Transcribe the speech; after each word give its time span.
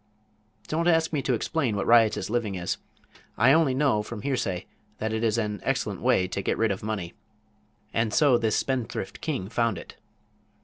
Don't 0.67 0.87
ask 0.87 1.13
me 1.13 1.21
to 1.21 1.35
explain 1.35 1.75
what 1.75 1.85
riotous 1.85 2.27
living 2.27 2.55
is. 2.55 2.79
I 3.37 3.53
only 3.53 3.75
know, 3.75 4.01
from 4.01 4.23
hearsay, 4.23 4.65
that 4.97 5.13
it 5.13 5.23
is 5.23 5.37
an 5.37 5.61
excellent 5.63 6.01
way 6.01 6.27
to 6.27 6.41
get 6.41 6.57
rid 6.57 6.71
of 6.71 6.81
money. 6.81 7.13
And 7.93 8.11
so 8.11 8.39
this 8.39 8.55
spendthrift 8.55 9.21
king 9.21 9.47
found 9.47 9.77
it. 9.77 9.97